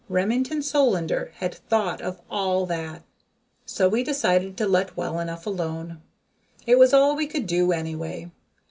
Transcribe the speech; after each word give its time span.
Remington 0.09 0.63
Solander 0.63 1.31
had 1.35 1.53
thought 1.53 2.01
of 2.01 2.21
all 2.27 2.65
that. 2.65 3.03
So 3.67 3.87
we 3.87 4.03
decided 4.03 4.57
to 4.57 4.65
let 4.67 4.97
well 4.97 5.19
enough 5.19 5.45
alone 5.45 6.01
it 6.65 6.79
was 6.79 6.91
all 6.91 7.15
we 7.15 7.27
could 7.27 7.45
do 7.45 7.71
anyway. 7.71 8.31